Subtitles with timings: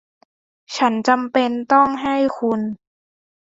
[0.77, 2.61] ฉันจำเป็นต้องให้คุณ